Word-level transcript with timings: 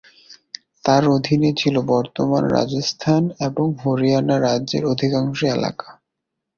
তার 0.85 1.03
অধীনে 1.07 1.49
ছিলো 1.57 1.79
বর্তমান 1.91 2.43
রাজস্থান 2.49 3.23
এবং 3.47 3.65
হরিয়ানা 3.81 4.35
রাজ্যের 4.39 4.83
অধিকাংশ 4.85 5.39
এলাকা। 5.55 5.87